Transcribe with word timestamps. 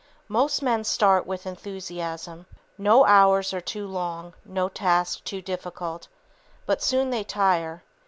Most 0.27 0.63
men 0.63 0.83
start 0.83 1.27
with 1.27 1.45
enthusiasm. 1.45 2.47
No 2.75 3.05
hours 3.05 3.53
are 3.53 3.61
too 3.61 3.85
long, 3.85 4.33
no 4.43 4.67
task 4.67 5.23
too 5.23 5.43
difficult. 5.43 6.07
But 6.65 6.81
soon 6.81 7.11
they 7.11 7.23
tire. 7.23 7.83